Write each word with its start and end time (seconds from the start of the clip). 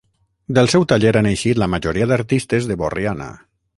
Del 0.57 0.69
seu 0.73 0.85
taller 0.93 1.11
han 1.21 1.29
eixit 1.33 1.61
la 1.65 1.67
majoria 1.75 2.07
d'artistes 2.13 2.71
de 2.71 2.79
Borriana. 2.85 3.29